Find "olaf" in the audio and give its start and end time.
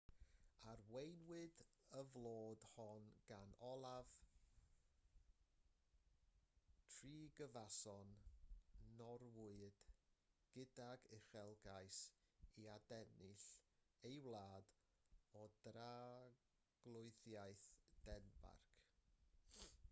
3.67-4.13